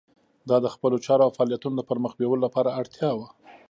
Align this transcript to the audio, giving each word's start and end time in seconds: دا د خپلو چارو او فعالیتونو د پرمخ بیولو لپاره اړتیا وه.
دا 0.49 0.57
د 0.61 0.67
خپلو 0.73 0.97
چارو 1.05 1.25
او 1.25 1.31
فعالیتونو 1.37 1.75
د 1.77 1.81
پرمخ 1.89 2.11
بیولو 2.19 2.43
لپاره 2.45 2.75
اړتیا 2.79 3.09
وه. 3.17 3.27